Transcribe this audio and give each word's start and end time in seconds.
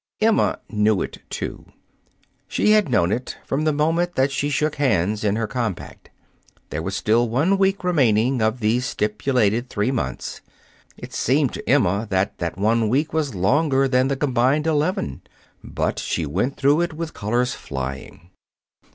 Emma 0.19 0.57
knew 0.67 0.99
it, 1.03 1.19
too. 1.29 1.63
She 2.47 2.71
had 2.71 2.89
known 2.89 3.11
it 3.11 3.37
from 3.45 3.65
the 3.65 3.71
moment 3.71 4.15
that 4.15 4.31
she 4.31 4.49
shook 4.49 4.77
hands 4.77 5.23
in 5.23 5.35
her 5.35 5.45
compact. 5.45 6.09
There 6.71 6.81
was 6.81 6.95
still 6.95 7.29
one 7.29 7.55
week 7.59 7.83
remaining 7.83 8.41
of 8.41 8.61
the 8.61 8.79
stipulated 8.79 9.69
three 9.69 9.91
months. 9.91 10.41
It 10.97 11.13
seemed 11.13 11.53
to 11.53 11.69
Emma 11.69 12.07
that 12.09 12.39
that 12.39 12.57
one 12.57 12.89
week 12.89 13.13
was 13.13 13.35
longer 13.35 13.87
than 13.87 14.07
the 14.07 14.17
combined 14.17 14.65
eleven. 14.65 15.21
But 15.63 15.99
she 15.99 16.25
went 16.25 16.57
through 16.57 16.77
with 16.95 17.13
colors 17.13 17.53
flying. 17.53 18.31